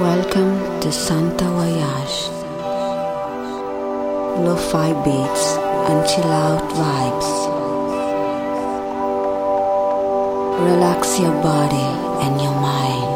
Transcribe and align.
Welcome 0.00 0.78
to 0.78 0.92
Santa 0.92 1.44
Voyage. 1.50 2.30
Lo-fi 4.44 4.92
beats 5.02 5.56
and 5.90 6.06
chill 6.06 6.30
out 6.30 6.62
vibes. 6.70 7.28
Relax 10.62 11.18
your 11.18 11.34
body 11.42 11.90
and 12.22 12.40
your 12.40 12.54
mind. 12.60 13.10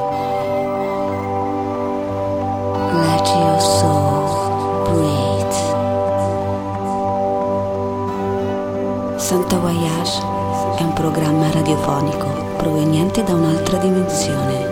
Let 2.98 3.26
your 3.30 3.60
soul 3.60 4.26
breathe. 4.90 5.58
Santa 9.20 9.56
Voyage 9.58 10.18
è 10.78 10.82
un 10.82 10.92
programma 10.94 11.48
radiofonico 11.52 12.26
proveniente 12.56 13.22
da 13.22 13.34
un'altra 13.34 13.78
dimensione. 13.78 14.71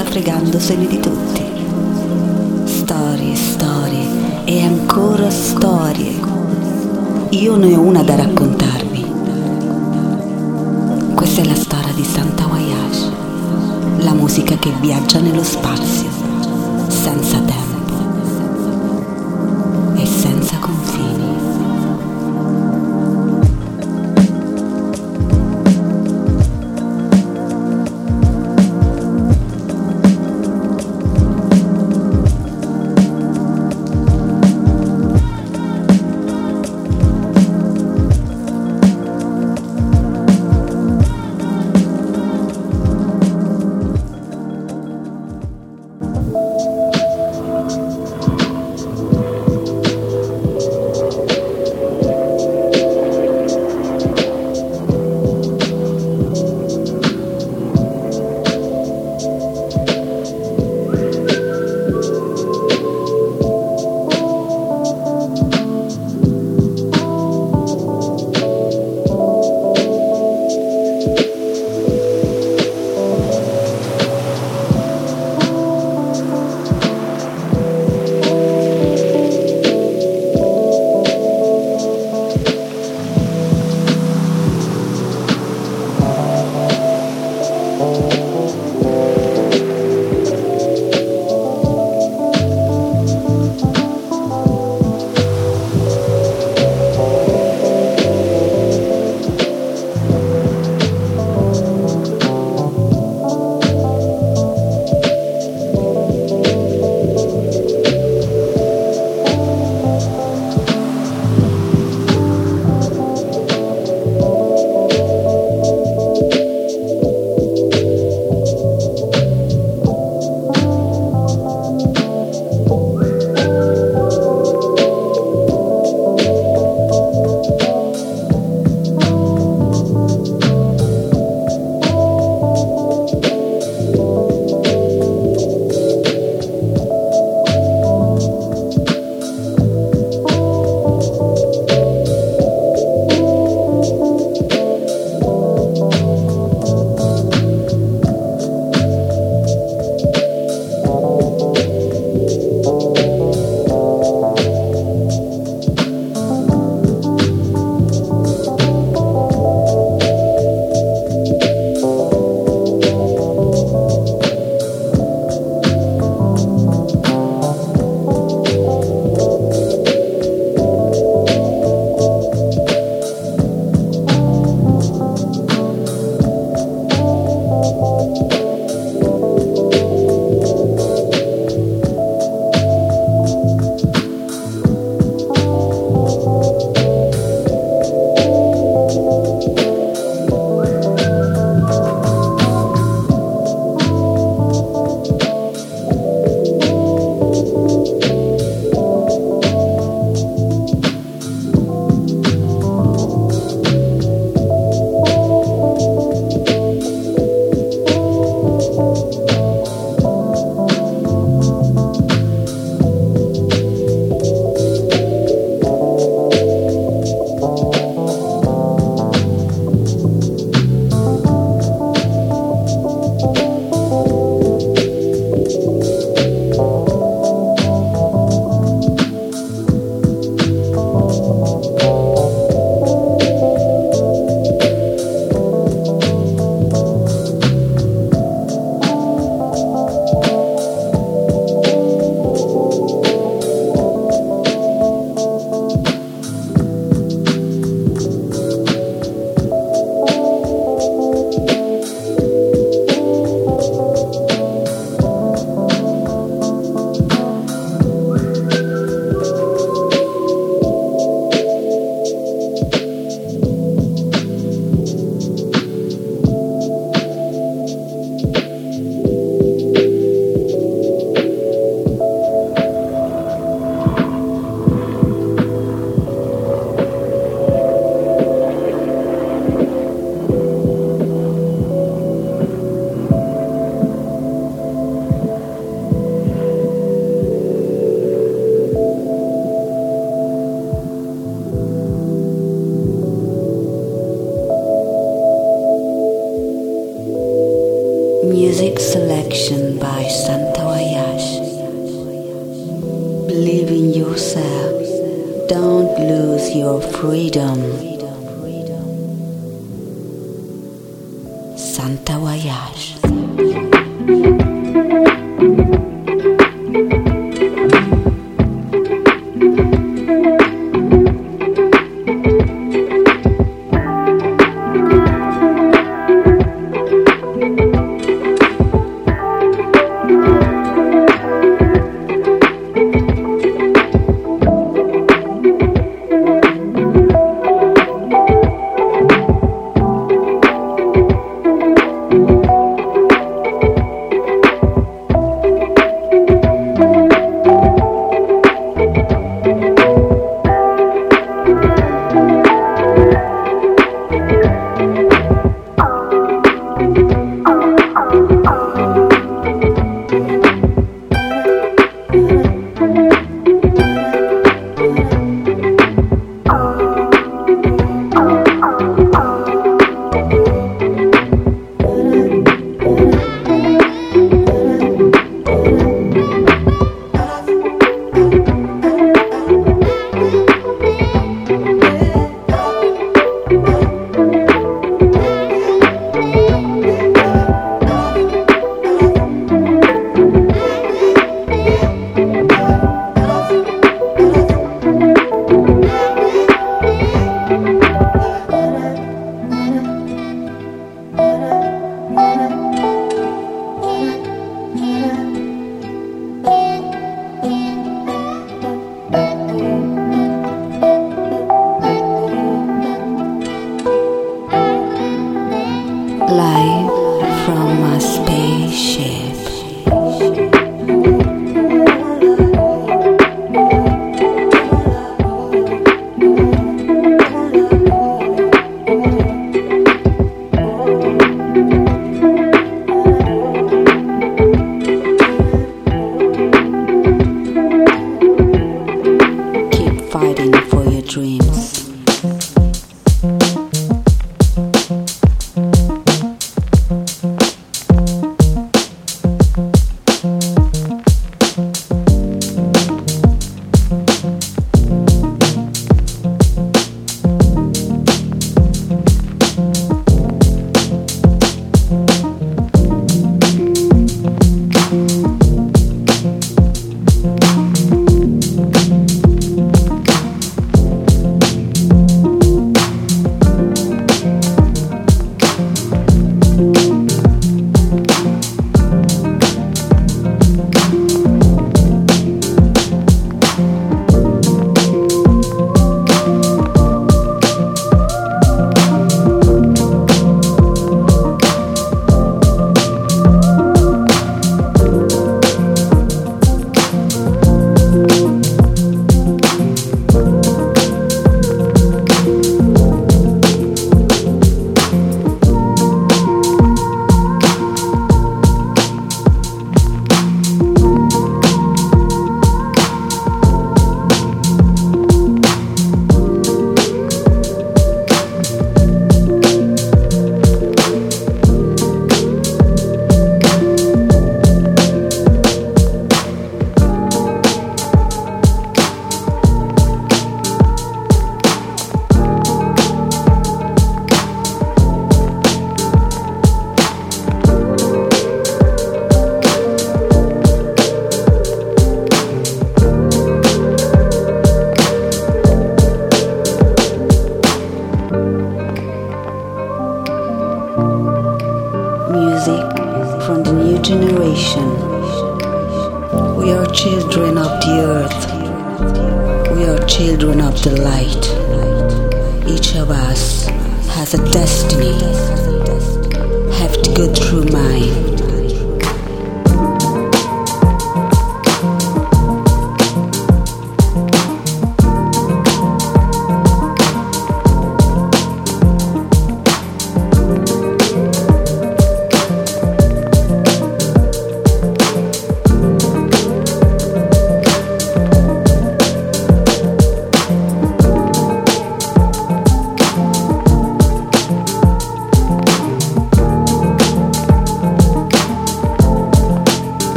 Spassa 0.00 0.04
fregandosene 0.04 0.86
di 0.86 0.98
tutti. 0.98 1.42
Storie, 2.64 3.34
storie 3.34 4.44
e 4.44 4.62
ancora 4.62 5.30
storie. 5.30 6.18
Io 7.30 7.56
ne 7.56 7.74
ho 7.74 7.80
una 7.80 8.02
da 8.02 8.16
raccontarvi. 8.16 9.12
Questa 11.14 11.42
è 11.42 11.44
la 11.44 11.54
storia 11.54 11.92
di 11.92 12.04
Santa 12.04 12.46
Voyage, 12.46 13.10
la 13.98 14.14
musica 14.14 14.56
che 14.56 14.72
viaggia 14.80 15.20
nello 15.20 15.44
spazio, 15.44 15.69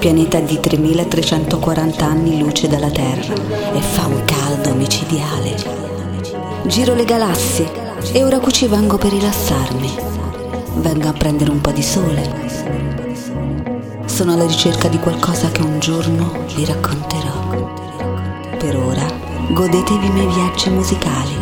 47d, 0.00 0.08
un 0.08 0.16
esopianeta 0.16 0.40
di 0.40 0.58
3340 0.60 2.06
anni 2.06 2.38
luce 2.38 2.68
dalla 2.68 2.90
Terra 2.90 3.34
e 3.74 3.80
fa 3.80 4.06
un 4.06 4.24
caldo 4.24 4.74
micidiale. 4.74 5.54
Giro 6.64 6.94
le 6.94 7.04
galassie 7.04 7.70
e 8.12 8.24
ora 8.24 8.38
qui 8.38 8.50
ci 8.50 8.66
vengo 8.66 8.96
per 8.96 9.10
rilassarmi. 9.10 9.94
Vengo 10.76 11.08
a 11.08 11.12
prendere 11.12 11.50
un 11.50 11.60
po' 11.60 11.70
di 11.70 11.82
sole. 11.82 12.48
Sono 14.06 14.32
alla 14.32 14.46
ricerca 14.46 14.88
di 14.88 14.98
qualcosa 14.98 15.50
che 15.50 15.60
un 15.60 15.78
giorno 15.78 16.32
vi 16.54 16.64
racconterò. 16.64 17.68
Per 18.56 18.76
ora, 18.76 19.06
godetevi 19.50 20.06
i 20.06 20.10
miei 20.10 20.28
viaggi 20.28 20.70
musicali. 20.70 21.39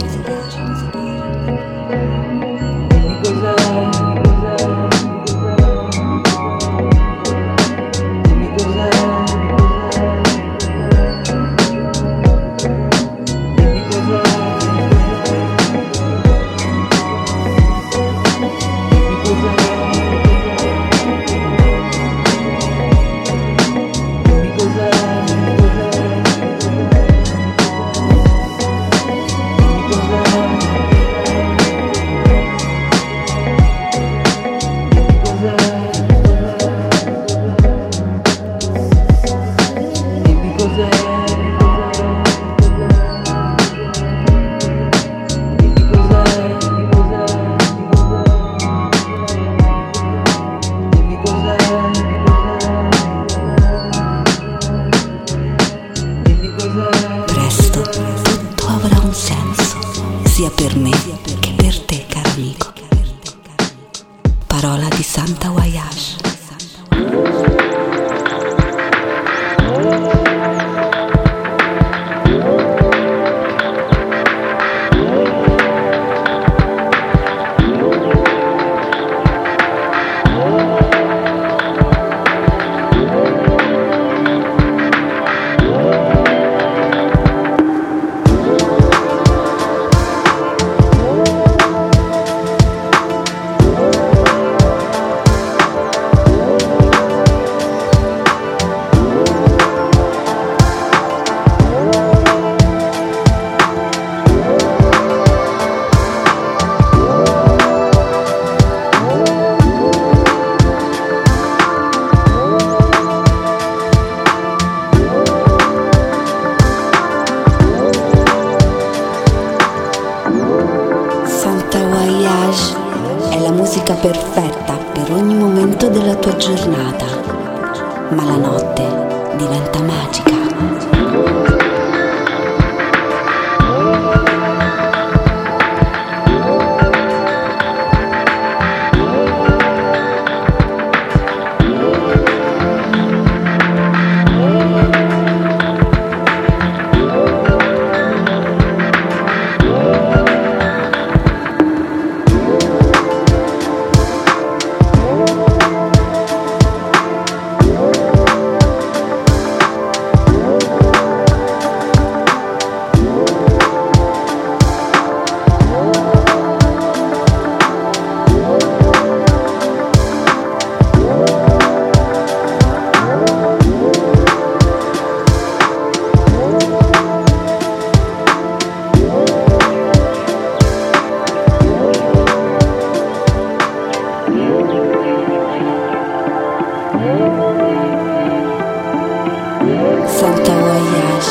Porta 190.39 190.57
Voyage 190.57 191.31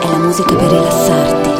è 0.00 0.10
la 0.10 0.16
musica 0.16 0.54
per 0.54 0.70
rilassarti. 0.70 1.50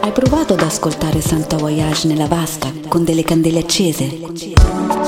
Hai 0.00 0.10
provato 0.10 0.54
ad 0.54 0.60
ascoltare 0.62 1.20
Santa 1.20 1.56
Voyage 1.56 2.08
nella 2.08 2.26
vasca 2.26 2.72
con 2.88 3.04
delle 3.04 3.22
candele 3.22 3.60
accese? 3.60 5.01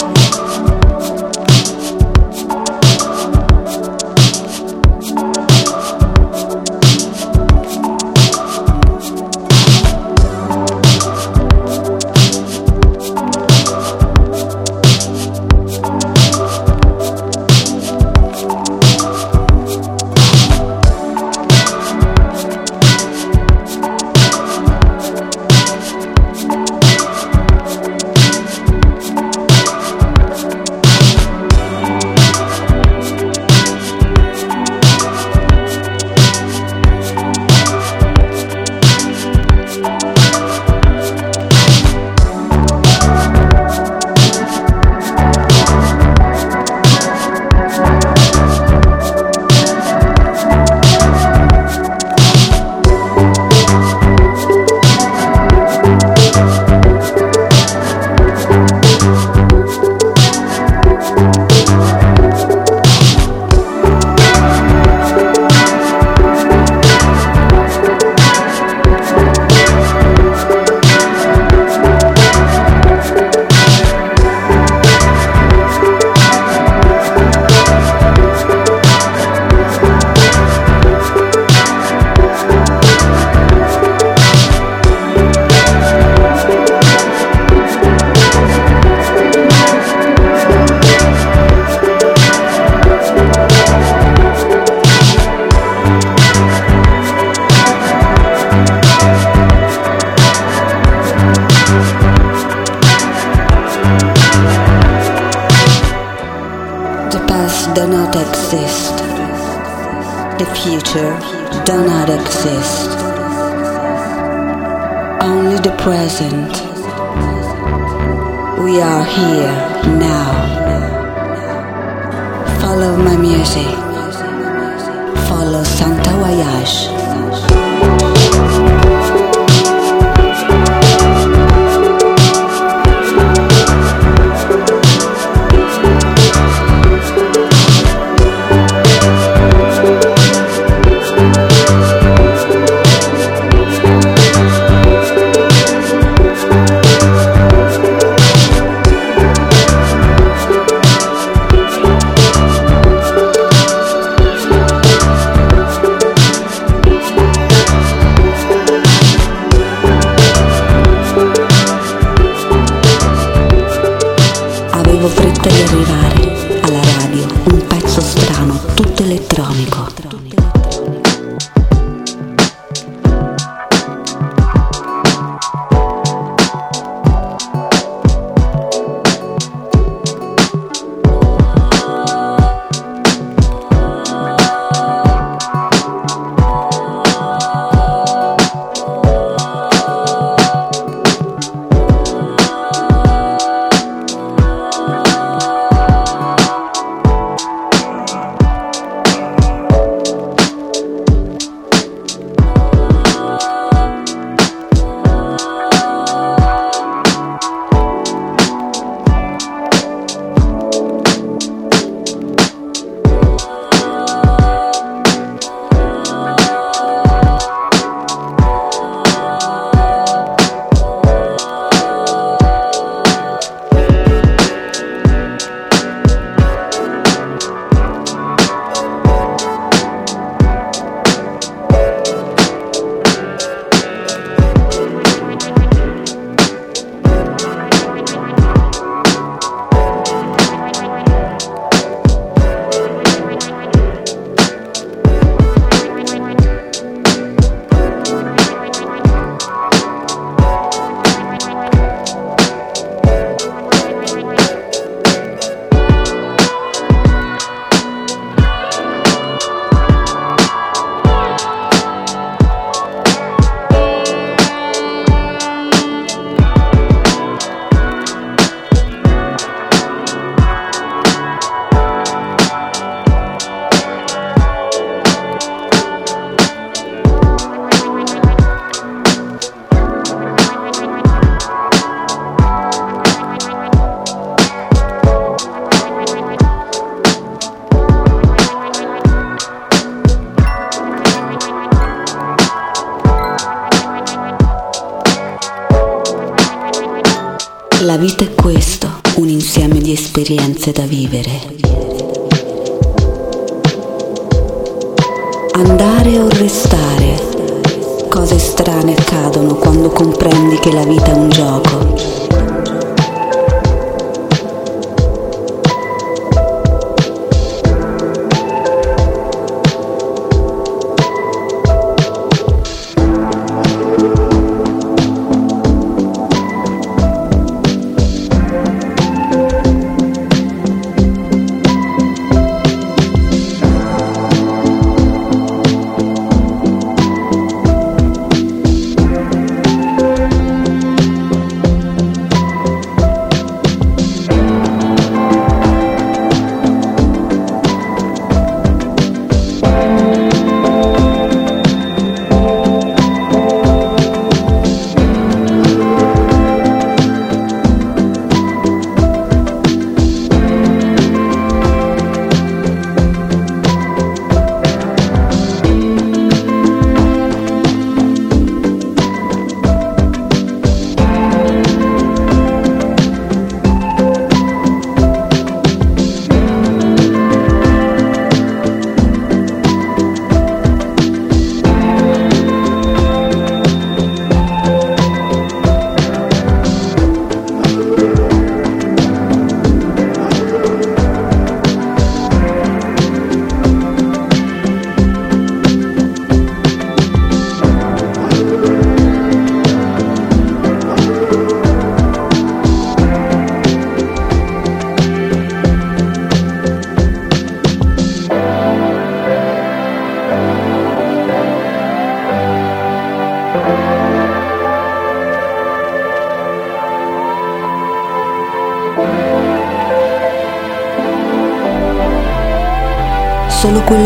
elettronico. 169.94 170.63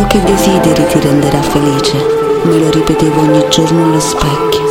che 0.08 0.22
desideri 0.22 0.86
ti 0.86 1.00
renderà 1.00 1.42
felice, 1.42 1.96
me 2.44 2.58
lo 2.58 2.70
ripetevo 2.70 3.20
ogni 3.20 3.44
giorno 3.50 3.84
allo 3.84 4.00
specchio. 4.00 4.66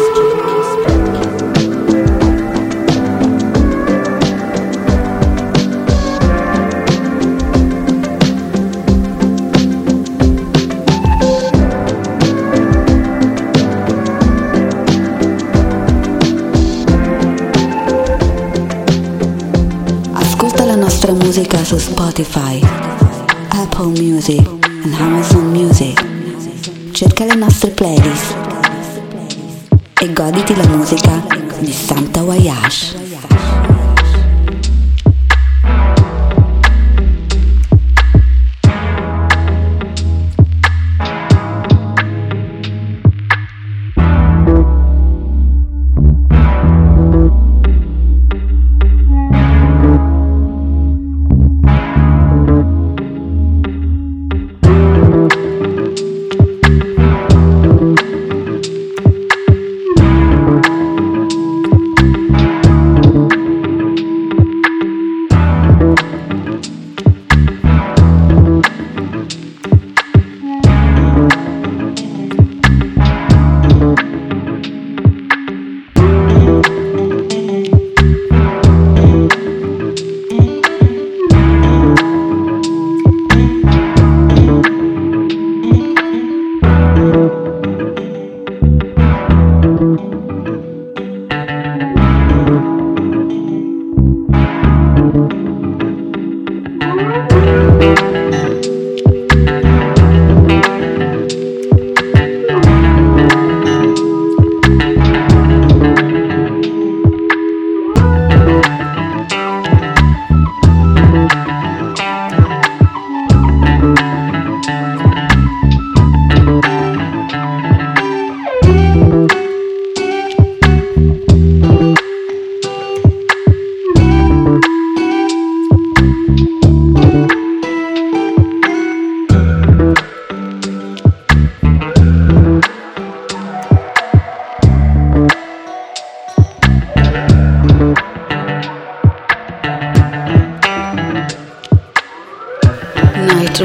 Ascolta 20.14 20.66
la 20.66 20.76
nostra 20.76 21.12
musica 21.12 21.64
su 21.64 21.78
Spotify 21.78 22.67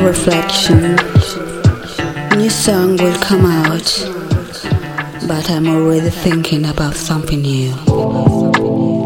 reflection, 0.01 0.97
new 2.39 2.49
song 2.49 2.97
will 2.97 3.19
come 3.21 3.45
out, 3.45 3.85
but 5.29 5.51
I'm 5.51 5.69
already 5.69 6.09
thinking 6.09 6.65
about 6.65 6.95
something 6.95 7.43
new. 7.43 9.02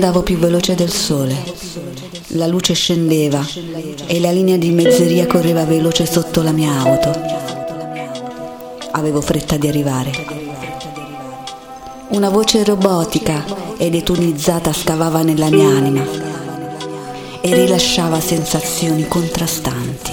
Andavo 0.00 0.22
più 0.22 0.38
veloce 0.38 0.74
del 0.74 0.90
sole. 0.90 1.36
La 2.28 2.46
luce 2.46 2.72
scendeva 2.72 3.46
e 4.06 4.18
la 4.18 4.30
linea 4.30 4.56
di 4.56 4.70
mezzeria 4.70 5.26
correva 5.26 5.66
veloce 5.66 6.06
sotto 6.06 6.40
la 6.40 6.52
mia 6.52 6.72
auto. 6.72 7.12
Avevo 8.92 9.20
fretta 9.20 9.58
di 9.58 9.68
arrivare. 9.68 10.10
Una 12.12 12.30
voce 12.30 12.64
robotica 12.64 13.44
ed 13.76 13.94
etonizzata 13.94 14.72
scavava 14.72 15.20
nella 15.20 15.50
mia 15.50 15.68
anima 15.68 16.02
e 17.42 17.54
rilasciava 17.54 18.20
sensazioni 18.20 19.06
contrastanti. 19.06 20.09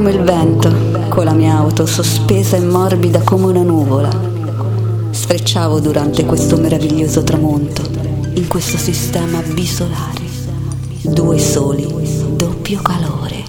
Come 0.00 0.12
il 0.12 0.22
vento, 0.22 0.72
con 1.10 1.26
la 1.26 1.34
mia 1.34 1.56
auto 1.56 1.84
sospesa 1.84 2.56
e 2.56 2.60
morbida 2.60 3.20
come 3.20 3.48
una 3.48 3.60
nuvola. 3.60 4.08
Sfrecciavo 5.10 5.78
durante 5.78 6.24
questo 6.24 6.56
meraviglioso 6.56 7.22
tramonto, 7.22 7.82
in 8.32 8.48
questo 8.48 8.78
sistema 8.78 9.42
bisolare. 9.42 10.22
Due 11.02 11.38
soli, 11.38 11.86
doppio 12.34 12.80
calore. 12.80 13.39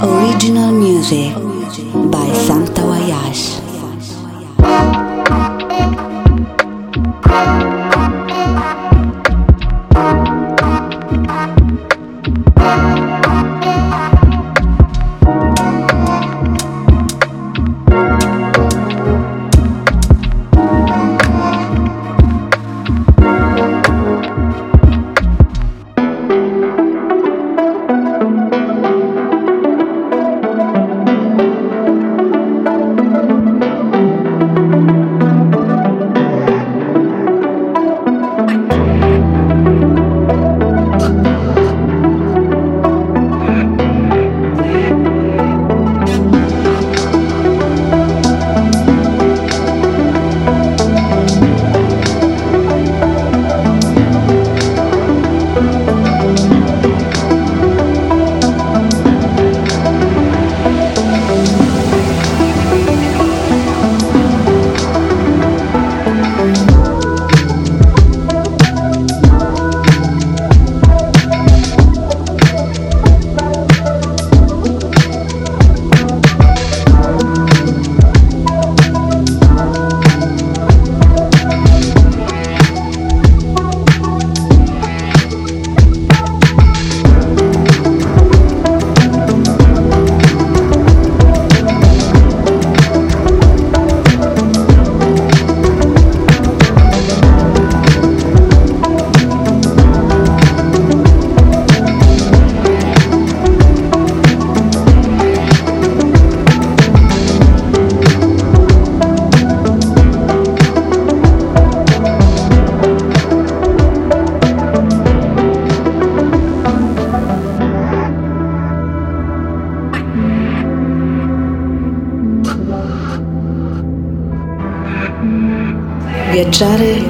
Original 0.00 0.70
music 0.70 1.34
by 2.10 2.32
Santa 2.46 2.82
Wayash. 2.82 3.67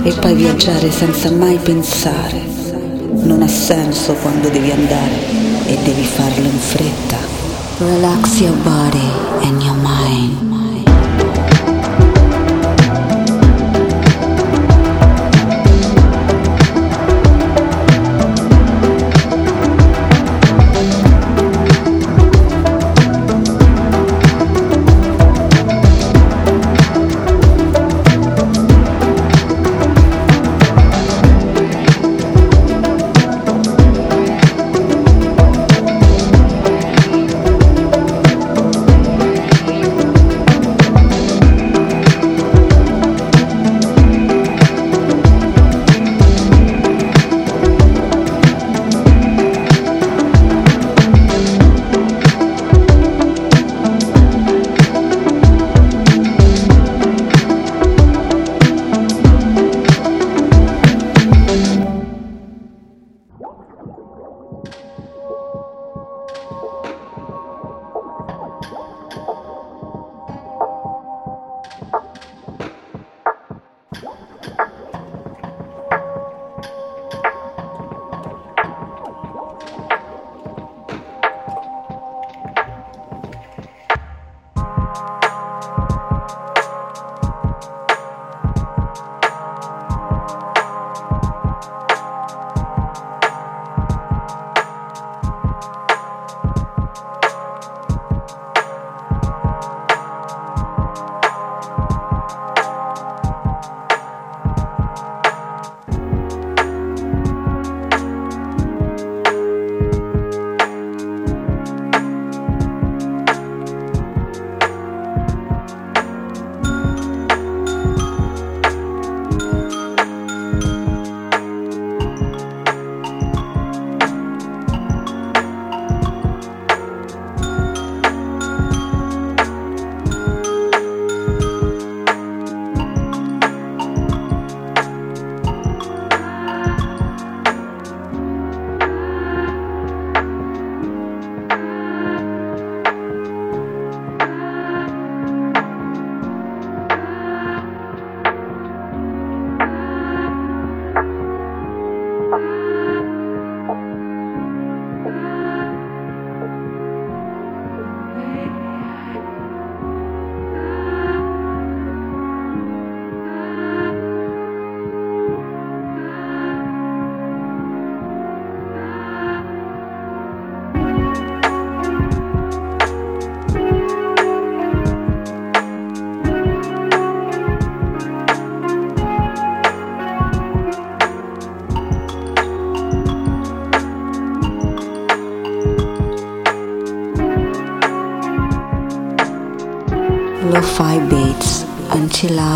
E 0.08 0.14
poi 0.14 0.34
viaggiare 0.34 0.90
senza 0.90 1.30
mai 1.30 1.58
pensare. 1.58 2.40
Non 3.24 3.42
ha 3.42 3.46
senso 3.46 4.14
quando 4.14 4.48
devi 4.48 4.70
andare 4.70 5.66
e 5.66 5.76
devi 5.84 6.02
farlo 6.02 6.46
in 6.46 6.58
fretta. 6.58 7.18
Relax 7.76 8.40
your 8.40 8.56
body 8.62 9.10
and 9.42 9.62
your 9.62 9.76
mind. 9.76 10.47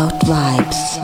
Out 0.03 0.23
vibes. 0.25 0.99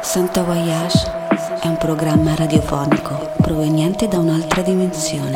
Santa 0.00 0.42
Voyage 0.44 1.10
è 1.60 1.66
un 1.66 1.76
programma 1.78 2.34
radiofonico 2.34 3.32
proveniente 3.42 4.08
da 4.08 4.18
un'altra 4.18 4.62
dimensione. 4.62 5.35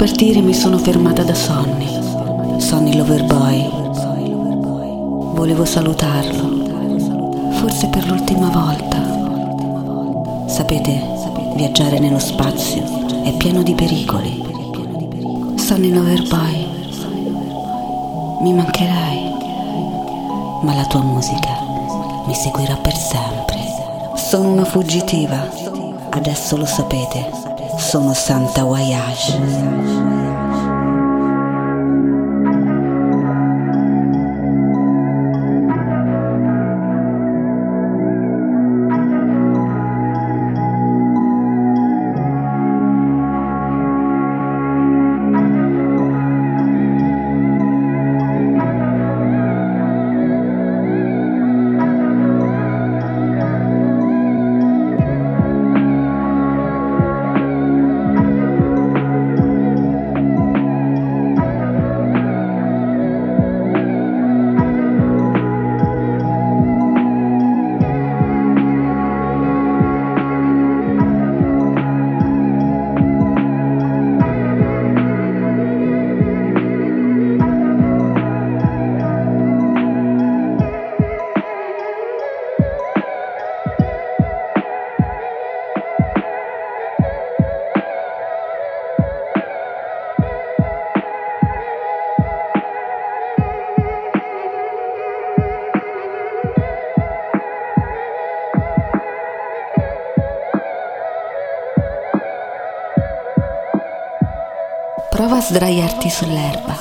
Partire 0.00 0.40
mi 0.40 0.54
sono 0.54 0.78
fermata 0.78 1.22
da 1.22 1.34
Sonny, 1.34 2.58
Sonny 2.58 2.96
Loverboy. 2.96 3.68
Volevo 5.34 5.66
salutarlo, 5.66 7.52
forse 7.58 7.86
per 7.88 8.06
l'ultima 8.06 8.48
volta. 8.48 10.48
Sapete, 10.48 11.02
viaggiare 11.54 11.98
nello 11.98 12.18
spazio 12.18 12.82
è 13.24 13.36
pieno 13.36 13.62
di 13.62 13.74
pericoli. 13.74 14.42
Sonny 15.56 15.92
Loverboy, 15.92 16.66
mi 18.40 18.54
mancherai, 18.54 19.34
ma 20.62 20.74
la 20.76 20.86
tua 20.86 21.02
musica 21.02 21.58
mi 22.26 22.34
seguirà 22.34 22.76
per 22.76 22.96
sempre. 22.96 23.58
Sono 24.14 24.50
una 24.50 24.64
fuggitiva, 24.64 25.46
adesso 26.08 26.56
lo 26.56 26.64
sapete 26.64 27.39
sono 27.90 28.14
Santa 28.14 28.62
Voyage. 28.62 30.29
A 105.40 106.10
sull'erba. 106.10 106.79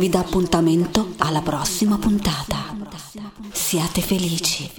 Vi 0.00 0.08
dà 0.08 0.20
appuntamento 0.20 1.12
alla 1.18 1.42
prossima 1.42 1.98
puntata. 1.98 2.74
Siate 3.52 4.00
felici. 4.00 4.70